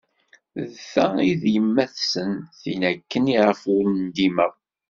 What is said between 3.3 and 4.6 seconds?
i ɣef ur ndimeɣ.